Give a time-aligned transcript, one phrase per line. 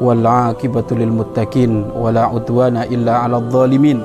[0.00, 0.24] Wal
[1.92, 4.00] wala udwana illa 'alal zalimin.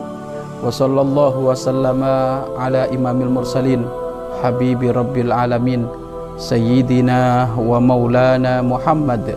[0.60, 3.88] Wa sallallahu wa sallama ala imamil mursalin
[4.44, 5.88] habibi rabbil alamin
[6.36, 9.36] sayyidina wa maulana Muhammad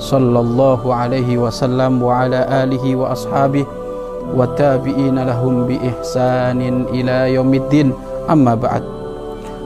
[0.00, 3.66] sallallahu alaihi wasallam wa ala alihi wa ashabihi
[4.32, 7.92] wa tabi'ina lahum bi ihsanin ila yaumiddin
[8.28, 8.84] amma ba'd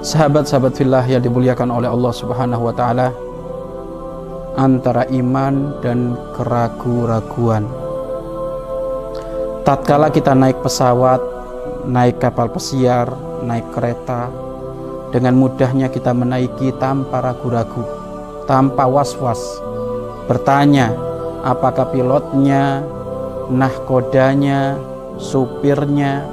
[0.02, 3.10] sahabat-sahabat fillah yang dimuliakan oleh Allah Subhanahu wa taala
[4.58, 7.64] antara iman dan keragu-raguan
[9.64, 11.20] tatkala kita naik pesawat
[11.88, 13.10] naik kapal pesiar
[13.42, 14.30] naik kereta
[15.12, 17.84] dengan mudahnya kita menaiki tanpa ragu-ragu,
[18.48, 19.38] tanpa was-was.
[20.24, 20.88] Bertanya,
[21.44, 22.80] apakah pilotnya,
[23.52, 24.80] nahkodanya,
[25.20, 26.24] supirnya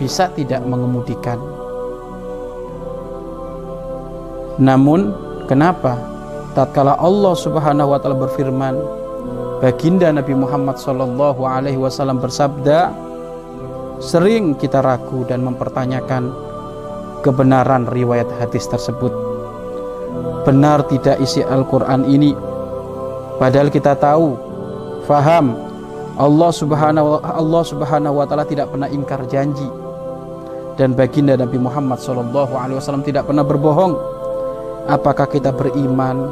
[0.00, 1.36] bisa tidak mengemudikan.
[4.56, 5.12] Namun,
[5.44, 6.00] kenapa?
[6.52, 8.76] Tatkala Allah Subhanahu wa taala berfirman,
[9.64, 12.92] baginda Nabi Muhammad sallallahu alaihi wasallam bersabda,
[14.04, 16.28] sering kita ragu dan mempertanyakan
[17.24, 19.14] kebenaran riwayat hadis tersebut.
[20.44, 22.36] Benar tidak isi Al-Quran ini?
[23.40, 24.36] Padahal kita tahu,
[25.08, 25.56] faham
[26.20, 29.64] Allah Subhanahu Allah Subhanahu wa taala tidak pernah ingkar janji.
[30.76, 33.96] Dan baginda Nabi Muhammad sallallahu alaihi wasallam tidak pernah berbohong.
[34.90, 36.26] Apakah kita beriman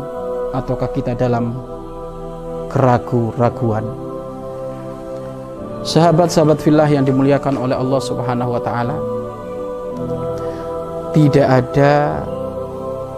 [0.50, 1.54] ataukah kita dalam
[2.66, 3.86] keragu-raguan?
[5.86, 8.96] Sahabat-sahabat fillah yang dimuliakan oleh Allah Subhanahu wa taala,
[11.16, 12.20] tidak ada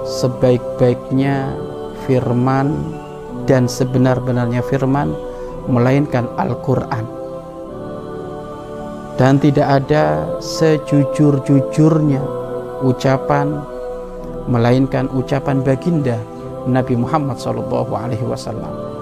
[0.05, 1.51] sebaik-baiknya
[2.05, 2.93] firman
[3.49, 5.17] dan sebenar-benarnya firman
[5.67, 7.23] melainkan Al-Quran
[9.21, 12.23] dan tidak ada sejujur-jujurnya
[12.83, 13.72] ucapan
[14.47, 16.19] melainkan ucapan baginda
[16.67, 18.93] Nabi Muhammad SAW.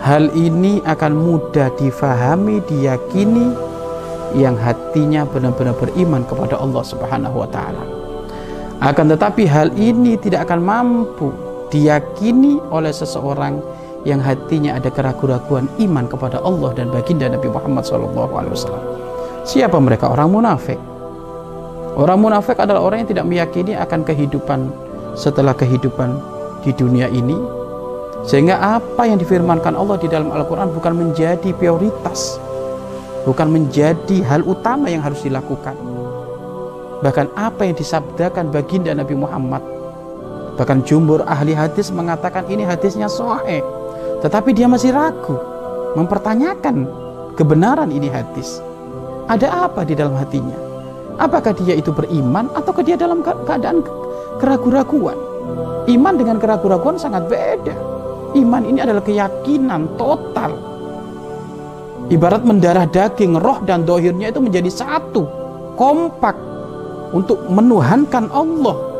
[0.00, 3.52] Hal ini akan mudah difahami, diyakini
[4.32, 7.84] yang hatinya benar-benar beriman kepada Allah Subhanahu wa taala.
[8.80, 11.28] Akan tetapi hal ini tidak akan mampu
[11.68, 13.60] diyakini oleh seseorang
[14.08, 18.80] yang hatinya ada keraguan-raguan iman kepada Allah dan baginda Nabi Muhammad SAW.
[19.44, 20.08] Siapa mereka?
[20.08, 20.89] Orang munafik.
[21.98, 24.70] Orang munafik adalah orang yang tidak meyakini akan kehidupan
[25.18, 26.14] setelah kehidupan
[26.62, 27.34] di dunia ini.
[28.26, 32.38] Sehingga apa yang difirmankan Allah di dalam Al-Quran bukan menjadi prioritas.
[33.28, 35.76] Bukan menjadi hal utama yang harus dilakukan
[37.04, 39.60] Bahkan apa yang disabdakan baginda Nabi Muhammad
[40.56, 43.60] Bahkan jumhur ahli hadis mengatakan ini hadisnya soe
[44.24, 45.36] Tetapi dia masih ragu
[46.00, 46.88] Mempertanyakan
[47.36, 48.64] kebenaran ini hadis
[49.28, 50.69] Ada apa di dalam hatinya
[51.20, 53.84] Apakah dia itu beriman Ataukah dia dalam keadaan
[54.40, 55.18] keraguan-raguan
[55.86, 57.76] Iman dengan keraguan-raguan sangat beda
[58.32, 60.56] Iman ini adalah keyakinan total
[62.10, 65.28] Ibarat mendarah daging, roh dan dohirnya itu menjadi satu
[65.78, 66.34] Kompak
[67.14, 68.90] untuk menuhankan Allah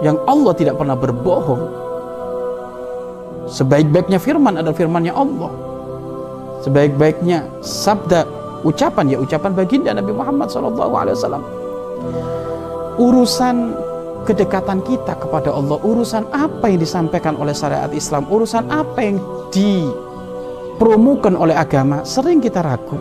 [0.00, 1.62] yang Allah tidak pernah berbohong.
[3.50, 5.52] Sebaik-baiknya firman adalah firmannya Allah.
[6.64, 8.24] Sebaik-baiknya sabda
[8.66, 11.40] ucapan ya ucapan baginda Nabi Muhammad SAW.
[13.00, 13.72] Urusan
[14.28, 19.16] kedekatan kita kepada Allah, urusan apa yang disampaikan oleh syariat Islam, urusan apa yang
[19.48, 23.00] dipromukan oleh agama, sering kita ragu.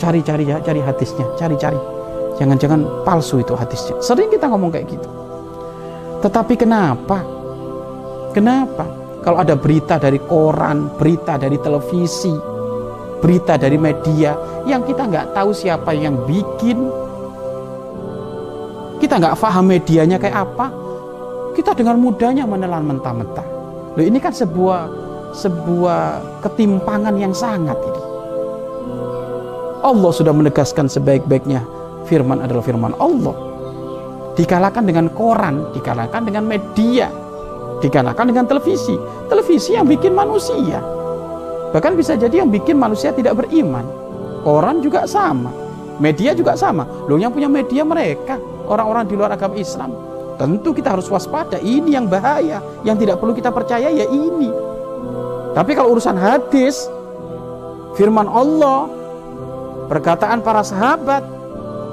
[0.00, 2.00] Cari-cari ya, cari hadisnya, cari-cari
[2.40, 4.00] Jangan-jangan palsu itu hadisnya.
[4.00, 5.08] Sering kita ngomong kayak gitu.
[6.24, 7.20] Tetapi kenapa?
[8.32, 8.88] Kenapa?
[9.20, 12.32] Kalau ada berita dari koran, berita dari televisi,
[13.20, 14.34] berita dari media
[14.64, 16.88] yang kita nggak tahu siapa yang bikin,
[18.98, 20.72] kita nggak paham medianya kayak apa,
[21.54, 23.46] kita dengan mudahnya menelan mentah-mentah.
[23.94, 24.88] Loh ini kan sebuah
[25.36, 26.00] sebuah
[26.42, 28.02] ketimpangan yang sangat ini.
[29.80, 31.64] Allah sudah menegaskan sebaik-baiknya
[32.08, 33.36] firman adalah firman Allah.
[34.34, 37.12] Dikalahkan dengan koran dikalahkan dengan media
[37.80, 38.94] dikalahkan dengan televisi.
[39.26, 40.99] Televisi yang bikin manusia
[41.70, 43.86] bahkan bisa jadi yang bikin manusia tidak beriman.
[44.42, 45.52] Koran juga sama.
[46.00, 46.88] Media juga sama.
[47.06, 48.40] Loh yang punya media mereka?
[48.64, 49.92] Orang-orang di luar agama Islam.
[50.40, 51.60] Tentu kita harus waspada.
[51.60, 52.64] Ini yang bahaya.
[52.80, 54.48] Yang tidak perlu kita percaya ya ini.
[55.52, 56.88] Tapi kalau urusan hadis
[57.98, 58.88] firman Allah,
[59.92, 61.26] perkataan para sahabat,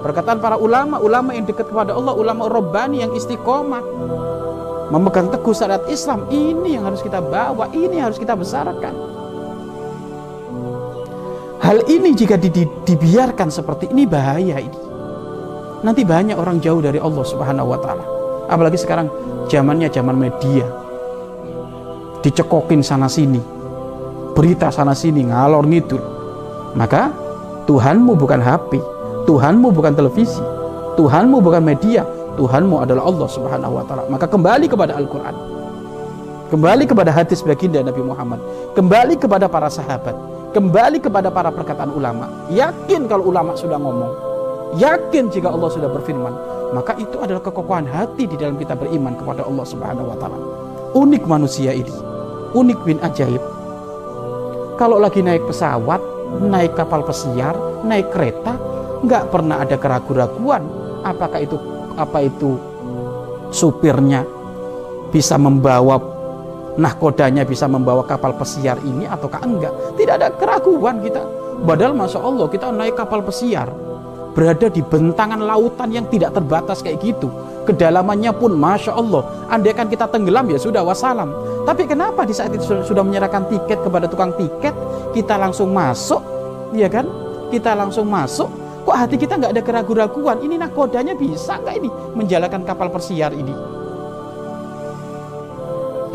[0.05, 3.81] perkataan para ulama, ulama yang dekat kepada Allah, ulama Rabbani yang istiqomah,
[4.93, 6.29] memegang teguh syariat Islam.
[6.29, 9.16] Ini yang harus kita bawa, ini yang harus kita besarkan.
[11.67, 14.79] Hal ini jika di, di, dibiarkan seperti ini bahaya ini.
[15.83, 18.07] Nanti banyak orang jauh dari Allah Subhanahu wa taala.
[18.47, 19.11] Apalagi sekarang
[19.51, 20.63] zamannya zaman media.
[22.23, 23.43] Dicekokin sana sini.
[24.31, 25.99] Berita sana sini ngalor ngidul.
[26.79, 27.11] Maka
[27.67, 28.79] Tuhanmu bukan HP,
[29.27, 30.39] Tuhanmu bukan televisi,
[30.95, 32.07] Tuhanmu bukan media,
[32.39, 34.07] Tuhanmu adalah Allah Subhanahu wa taala.
[34.07, 35.35] Maka kembali kepada Al-Qur'an.
[36.47, 38.39] Kembali kepada hadis baginda Nabi Muhammad,
[38.71, 40.15] kembali kepada para sahabat,
[40.57, 42.49] kembali kepada para perkataan ulama.
[42.49, 44.09] Yakin kalau ulama sudah ngomong,
[44.81, 46.33] yakin jika Allah sudah berfirman,
[46.73, 50.39] maka itu adalah kekokohan hati di dalam kita beriman kepada Allah Subhanahu wa taala.
[50.97, 51.93] Unik manusia ini,
[52.57, 53.43] unik bin ajaib.
[54.81, 56.01] Kalau lagi naik pesawat,
[56.41, 57.53] naik kapal pesiar,
[57.85, 58.57] naik kereta,
[59.05, 60.65] nggak pernah ada keraguan-raguan
[61.05, 61.57] apakah itu
[61.93, 62.57] apa itu
[63.53, 64.25] supirnya
[65.13, 66.16] bisa membawa
[66.77, 69.73] nahkodanya bisa membawa kapal pesiar ini ataukah enggak?
[69.97, 71.25] Tidak ada keraguan kita.
[71.65, 73.67] Padahal masya Allah kita naik kapal pesiar
[74.37, 77.33] berada di bentangan lautan yang tidak terbatas kayak gitu.
[77.65, 81.33] Kedalamannya pun masya Allah andai kan kita tenggelam ya sudah wassalam.
[81.65, 84.71] Tapi kenapa di saat itu sudah menyerahkan tiket kepada tukang tiket?
[85.11, 86.21] Kita langsung masuk
[86.77, 87.09] ya kan?
[87.49, 88.47] Kita langsung masuk.
[88.87, 93.76] Kok hati kita nggak ada keraguan-raguan ini nahkodanya bisa nggak ini menjalankan kapal persiar ini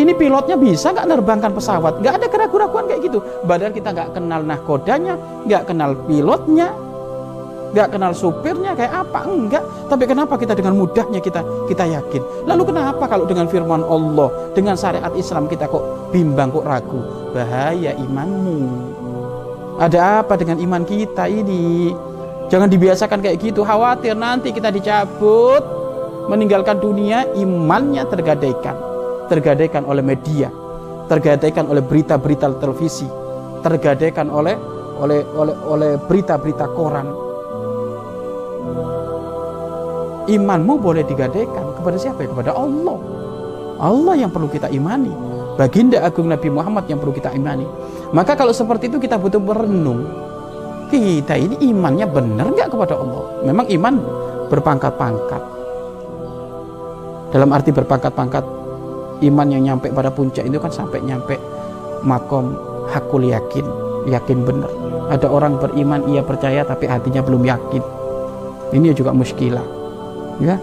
[0.00, 2.00] ini pilotnya bisa nggak nerbangkan pesawat?
[2.00, 3.18] Nggak ada keraguan-keraguan kayak gitu.
[3.44, 6.72] Badan kita nggak kenal nahkodanya nggak kenal pilotnya
[7.72, 9.24] nggak kenal supirnya kayak apa?
[9.24, 9.64] Enggak.
[9.88, 12.22] Tapi kenapa kita dengan mudahnya kita kita yakin?
[12.48, 17.00] Lalu kenapa kalau dengan firman Allah dengan syariat Islam kita kok bimbang kok ragu?
[17.32, 18.60] Bahaya imanmu.
[19.80, 21.92] Ada apa dengan iman kita ini?
[22.52, 23.64] Jangan dibiasakan kayak gitu.
[23.64, 25.64] Khawatir nanti kita dicabut.
[26.22, 28.91] Meninggalkan dunia imannya tergadaikan
[29.32, 30.52] tergadaikan oleh media,
[31.08, 33.08] tergadaikan oleh berita-berita televisi,
[33.64, 34.52] tergadaikan oleh
[35.00, 37.08] oleh oleh oleh berita-berita koran.
[40.29, 42.29] Imanmu boleh digadaikan kepada siapa?
[42.29, 43.00] Kepada Allah.
[43.81, 45.11] Allah yang perlu kita imani.
[45.58, 47.67] Baginda Agung Nabi Muhammad yang perlu kita imani.
[48.14, 50.06] Maka kalau seperti itu kita butuh merenung.
[50.93, 53.25] Kita ini imannya benar nggak kepada Allah?
[53.49, 53.94] Memang iman
[54.52, 55.43] berpangkat-pangkat.
[57.32, 58.62] Dalam arti berpangkat-pangkat
[59.22, 61.38] iman yang nyampe pada puncak itu kan sampai nyampe
[62.02, 62.58] makom
[62.90, 63.64] hakul yakin
[64.06, 64.70] yakin benar.
[65.12, 67.82] Ada orang beriman ia percaya tapi hatinya belum yakin.
[68.72, 69.64] Ini juga muskilah
[70.40, 70.56] ya.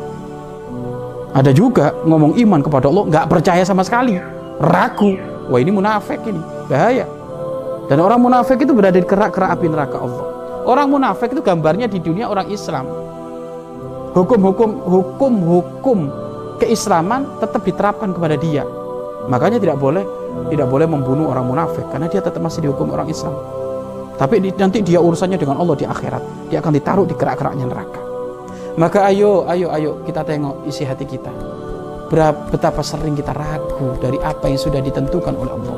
[1.29, 4.17] Ada juga ngomong iman kepada Allah nggak percaya sama sekali.
[4.59, 5.13] Ragu.
[5.49, 6.41] Wah ini munafik ini.
[6.65, 7.05] Bahaya.
[7.89, 10.25] Dan orang munafik itu berada di kerak-kerak api neraka Allah.
[10.65, 12.85] Orang munafik itu gambarnya di dunia orang Islam.
[14.13, 15.99] Hukum-hukum hukum-hukum
[16.59, 18.67] keislaman tetap diterapkan kepada dia.
[19.31, 20.03] Makanya tidak boleh
[20.53, 23.33] tidak boleh membunuh orang munafik karena dia tetap masih dihukum orang Islam.
[24.19, 26.51] Tapi nanti dia urusannya dengan Allah di akhirat.
[26.51, 28.01] Dia akan ditaruh di kerak-keraknya neraka.
[28.75, 31.31] Maka ayo, ayo, ayo kita tengok isi hati kita.
[32.11, 35.75] Berapa, betapa sering kita ragu dari apa yang sudah ditentukan oleh Allah.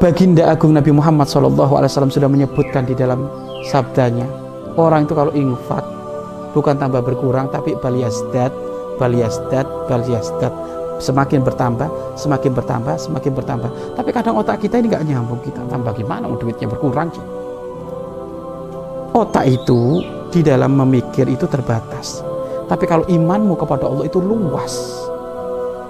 [0.00, 3.26] Baginda Agung Nabi Muhammad SAW sudah menyebutkan di dalam
[3.70, 4.26] sabdanya,
[4.74, 5.84] orang itu kalau infak
[6.56, 8.50] bukan tambah berkurang tapi baliyazdat
[9.02, 10.54] baliasdat baliasdat.
[11.02, 13.98] Semakin bertambah semakin bertambah semakin bertambah.
[13.98, 16.30] Tapi kadang otak kita ini nggak nyambung kita tambah gimana?
[16.30, 17.42] Duitnya berkurang sih
[19.12, 20.00] otak itu
[20.32, 22.24] di dalam memikir itu terbatas.
[22.66, 25.04] Tapi kalau imanmu kepada Allah itu luas.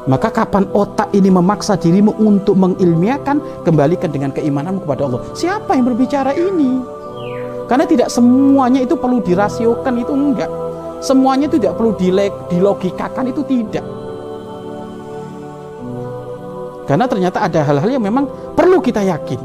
[0.02, 5.23] Maka kapan otak ini memaksa dirimu untuk mengilmiahkan kembalikan dengan keimananmu kepada Allah?
[5.31, 6.83] Siapa yang berbicara ini?
[7.71, 10.50] Karena tidak semuanya itu perlu dirasiokan itu enggak
[11.02, 11.99] Semuanya itu tidak perlu
[12.47, 13.82] dilogikakan itu tidak.
[16.87, 19.40] Karena ternyata ada hal-hal yang memang perlu kita yakin.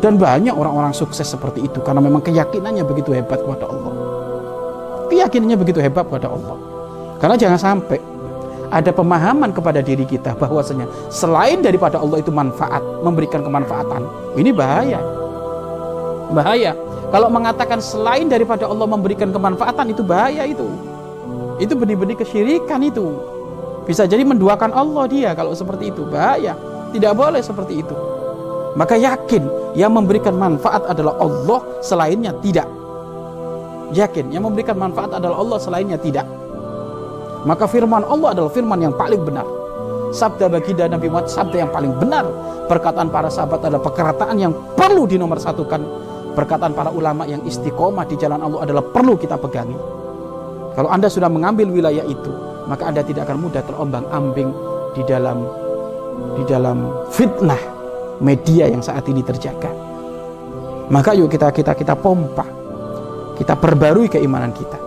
[0.00, 3.94] Dan banyak orang-orang sukses seperti itu karena memang keyakinannya begitu hebat kepada Allah.
[5.12, 6.56] Keyakinannya begitu hebat kepada Allah.
[7.20, 8.00] Karena jangan sampai
[8.70, 14.02] ada pemahaman kepada diri kita bahwasanya selain daripada Allah itu manfaat, memberikan kemanfaatan.
[14.38, 15.00] Ini bahaya.
[16.32, 16.72] Bahaya.
[17.10, 20.66] Kalau mengatakan selain daripada Allah memberikan kemanfaatan itu bahaya itu.
[21.58, 23.18] Itu benih-benih kesyirikan itu.
[23.84, 26.06] Bisa jadi menduakan Allah dia kalau seperti itu.
[26.06, 26.54] Bahaya.
[26.94, 27.94] Tidak boleh seperti itu.
[28.78, 32.66] Maka yakin yang memberikan manfaat adalah Allah selainnya tidak.
[33.90, 36.26] Yakin yang memberikan manfaat adalah Allah selainnya tidak.
[37.42, 39.46] Maka firman Allah adalah firman yang paling benar.
[40.10, 42.26] sabda baginda Nabi Muhammad sabda yang paling benar
[42.66, 48.40] perkataan para sahabat adalah perkataan yang perlu dinomorsatukan perkataan para ulama yang istiqomah di jalan
[48.40, 49.76] Allah adalah perlu kita pegangi.
[50.74, 52.30] Kalau anda sudah mengambil wilayah itu
[52.70, 54.54] maka anda tidak akan mudah terombang ambing
[54.94, 55.42] di dalam
[56.38, 57.58] di dalam fitnah
[58.22, 59.70] media yang saat ini terjaga.
[60.90, 62.46] Maka yuk kita kita kita pompa
[63.34, 64.78] kita perbarui keimanan kita.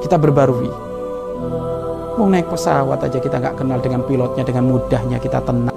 [0.00, 0.70] Kita berbarui.
[2.14, 5.74] Mau naik pesawat aja kita nggak kenal dengan pilotnya dengan mudahnya kita tenang.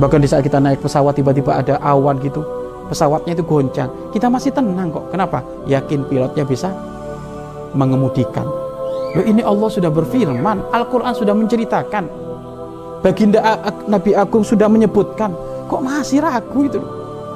[0.00, 2.42] Bahkan di saat kita naik pesawat tiba-tiba ada awan gitu
[2.88, 6.72] pesawatnya itu goncang kita masih tenang kok kenapa yakin pilotnya bisa
[7.74, 8.46] mengemudikan
[9.14, 12.10] Loh ini Allah sudah berfirman Al-Quran sudah menceritakan
[12.98, 15.30] Baginda Nabi Agung sudah menyebutkan
[15.70, 16.82] Kok masih ragu itu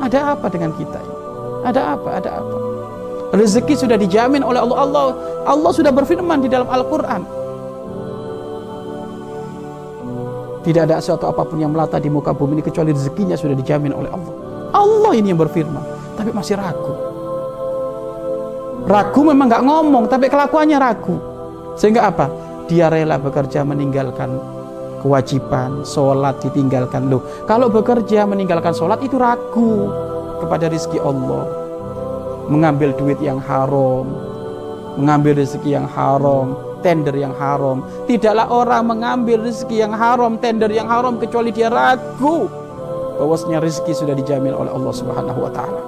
[0.02, 0.98] Ada apa dengan kita?
[1.62, 2.08] Ada apa?
[2.18, 2.56] Ada apa?
[3.30, 5.04] Rezeki sudah dijamin oleh Allah Allah
[5.46, 7.22] Allah sudah berfirman di dalam Al-Quran
[10.68, 13.94] Tidak ada sesuatu apa pun yang melata di muka bumi ini kecuali rezekinya sudah dijamin
[13.94, 14.47] oleh Allah.
[14.72, 15.84] Allah ini yang berfirman,
[16.18, 16.94] tapi masih ragu.
[18.88, 21.16] Ragu memang nggak ngomong, tapi kelakuannya ragu.
[21.76, 22.26] Sehingga apa?
[22.68, 24.36] Dia rela bekerja meninggalkan
[25.00, 27.08] kewajiban, sholat ditinggalkan.
[27.08, 29.88] Loh, kalau bekerja meninggalkan sholat itu ragu
[30.40, 31.48] kepada rizki Allah.
[32.48, 34.08] Mengambil duit yang haram,
[34.96, 37.84] mengambil rezeki yang haram, tender yang haram.
[38.08, 42.57] Tidaklah orang mengambil rezeki yang haram, tender yang haram kecuali dia ragu
[43.18, 45.82] bahwasanya rezeki sudah dijamin oleh Allah Subhanahu wa taala.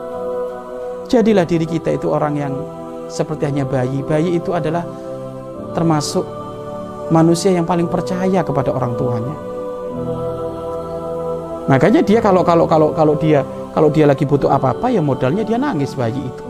[1.07, 2.55] Jadilah diri kita itu orang yang
[3.07, 4.03] seperti hanya bayi.
[4.03, 4.87] Bayi itu adalah
[5.75, 6.23] termasuk
[7.11, 9.35] manusia yang paling percaya kepada orang tuanya.
[11.71, 15.59] Makanya dia kalau kalau kalau kalau dia kalau dia lagi butuh apa-apa ya modalnya dia
[15.59, 16.45] nangis bayi itu.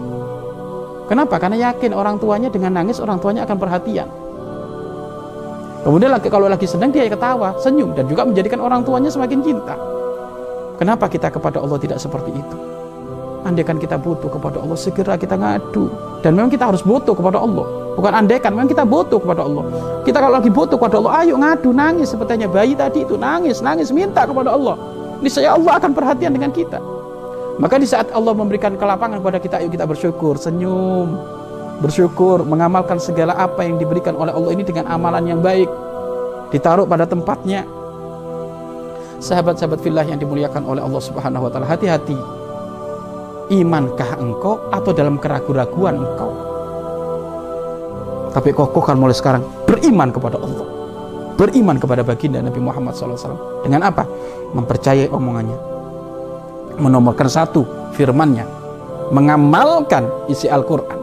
[1.08, 1.36] Kenapa?
[1.42, 4.08] Karena yakin orang tuanya dengan nangis orang tuanya akan perhatian.
[5.80, 9.74] Kemudian kalau lagi senang dia ketawa, senyum dan juga menjadikan orang tuanya semakin cinta.
[10.80, 12.56] Kenapa kita kepada Allah tidak seperti itu?
[13.44, 15.92] Andaikan kita butuh kepada Allah, segera kita ngadu.
[16.24, 17.68] Dan memang kita harus butuh kepada Allah.
[18.00, 19.64] Bukan andaikan, memang kita butuh kepada Allah.
[20.08, 22.08] Kita kalau lagi butuh kepada Allah, ayo ngadu, nangis.
[22.16, 24.80] Sepertinya bayi tadi itu nangis, nangis, minta kepada Allah.
[25.20, 26.80] Niscaya Allah akan perhatian dengan kita.
[27.60, 31.20] Maka di saat Allah memberikan kelapangan kepada kita, ayo kita bersyukur, senyum,
[31.84, 35.68] bersyukur, mengamalkan segala apa yang diberikan oleh Allah ini dengan amalan yang baik,
[36.56, 37.68] ditaruh pada tempatnya.
[39.20, 42.16] Sahabat-sahabat fillah yang dimuliakan oleh Allah Subhanahu wa taala, hati-hati.
[43.50, 46.30] Imankah engkau atau dalam keraguan-raguan engkau?
[48.30, 50.66] Tapi kokohkan mulai sekarang beriman kepada Allah.
[51.36, 53.64] Beriman kepada baginda Nabi Muhammad SAW.
[53.66, 54.06] Dengan apa?
[54.54, 55.58] Mempercayai omongannya.
[56.78, 58.46] Menomorkan satu firmannya.
[59.10, 61.00] Mengamalkan isi Al-Quran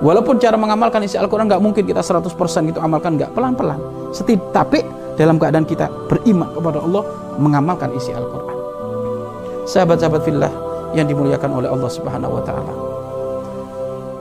[0.00, 2.32] Walaupun cara mengamalkan isi Al-Quran nggak mungkin kita 100%
[2.72, 3.76] gitu amalkan nggak pelan-pelan.
[4.16, 4.80] Setidaknya tapi
[5.20, 7.04] dalam keadaan kita beriman kepada Allah
[7.36, 8.56] mengamalkan isi Al-Quran.
[9.68, 10.48] Sahabat-sahabat fillah
[10.96, 12.72] yang dimuliakan oleh Allah Subhanahu wa taala.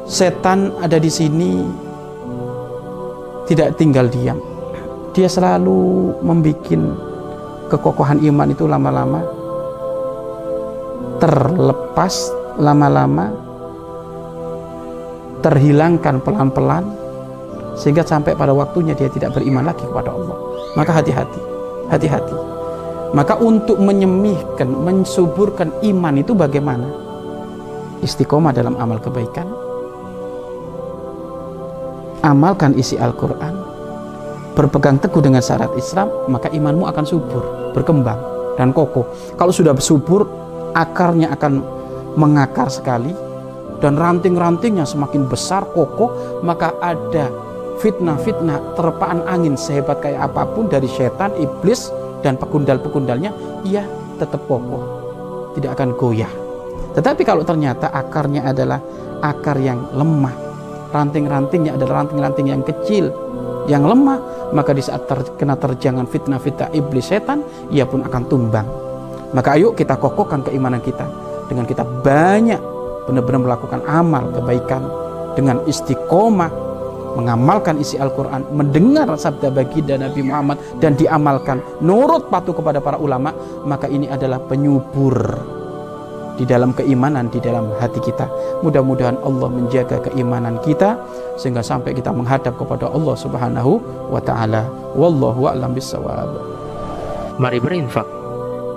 [0.04, 1.64] Setan ada di sini
[3.48, 4.44] tidak tinggal diam.
[5.16, 6.68] Dia selalu membuat
[7.72, 9.24] kekokohan iman itu lama-lama
[11.24, 13.32] terlepas lama-lama
[15.40, 16.99] terhilangkan pelan-pelan
[17.80, 20.36] sehingga sampai pada waktunya dia tidak beriman lagi kepada Allah.
[20.76, 21.42] Maka hati-hati,
[21.88, 22.36] hati-hati.
[23.16, 26.86] Maka untuk menyemihkan, mensuburkan iman itu bagaimana?
[28.04, 29.48] Istiqomah dalam amal kebaikan.
[32.22, 33.56] Amalkan isi Al-Quran.
[34.54, 38.20] Berpegang teguh dengan syarat Islam, maka imanmu akan subur, berkembang,
[38.60, 39.08] dan kokoh.
[39.40, 40.28] Kalau sudah subur,
[40.76, 41.64] akarnya akan
[42.20, 43.16] mengakar sekali,
[43.80, 47.32] dan ranting-rantingnya semakin besar kokoh maka ada
[47.80, 53.32] fitnah-fitnah terpaan angin sehebat kayak apa pun dari setan, iblis dan pekundal-pekundalnya
[53.64, 53.88] ia
[54.20, 54.84] tetap kokoh
[55.56, 56.32] tidak akan goyah.
[56.94, 58.84] Tetapi kalau ternyata akarnya adalah
[59.24, 60.50] akar yang lemah
[60.90, 63.14] ranting-rantingnya adalah ranting-ranting yang kecil
[63.70, 64.18] yang lemah
[64.50, 68.66] maka di saat terkena terjangan fitnah-fitnah iblis setan ia pun akan tumbang.
[69.30, 71.06] Maka ayo kita kokohkan keimanan kita
[71.46, 72.58] dengan kita banyak
[73.06, 74.82] benar-benar melakukan amal kebaikan
[75.38, 76.50] dengan istiqomah
[77.18, 83.34] mengamalkan isi Al-Quran mendengar sabda baginda Nabi Muhammad dan diamalkan nurut patuh kepada para ulama
[83.66, 85.16] maka ini adalah penyubur
[86.40, 88.32] di dalam keimanan di dalam hati kita.
[88.64, 90.96] Mudah-mudahan Allah menjaga keimanan kita
[91.36, 94.64] sehingga sampai kita menghadap kepada Allah Subhanahu wa taala.
[94.96, 96.32] Wallahu a'lam bissawab.
[97.44, 98.08] Mari berinfak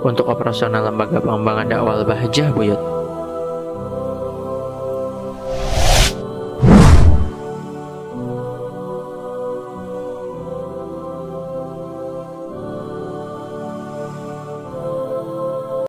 [0.03, 2.92] untuk operasional lembaga pengembangan dakwah Bahjah Buyut